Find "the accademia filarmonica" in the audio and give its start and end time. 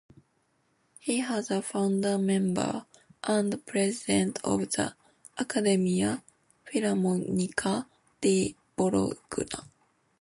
4.71-7.85